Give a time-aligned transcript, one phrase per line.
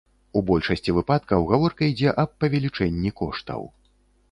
[0.39, 3.61] У большасці выпадкаў гаворка ідзе аб павелічэнні коштаў.